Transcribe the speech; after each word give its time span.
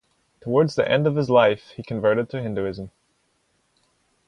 Towards 0.39 0.73
the 0.73 0.91
end 0.91 1.05
of 1.05 1.15
his 1.15 1.29
life 1.29 1.73
he 1.75 1.83
converted 1.83 2.27
to 2.31 2.41
Hinduism. 2.41 2.89